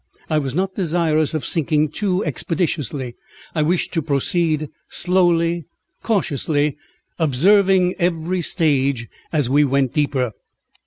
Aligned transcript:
I 0.31 0.39
was 0.39 0.55
not 0.55 0.73
desirous 0.73 1.35
of 1.35 1.45
sinking 1.45 1.89
too 1.89 2.25
expeditiously; 2.25 3.13
I 3.53 3.61
wished 3.61 3.91
to 3.93 4.01
proceed 4.01 4.69
slowly, 4.89 5.65
cautiously, 6.01 6.75
observing 7.19 7.93
every 7.99 8.41
stage 8.41 9.07
as 9.31 9.47
we 9.47 9.63
went 9.63 9.93
deeper. 9.93 10.31